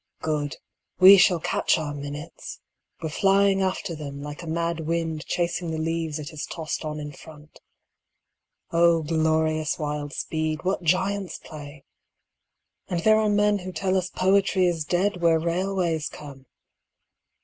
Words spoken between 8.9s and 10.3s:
glorious wild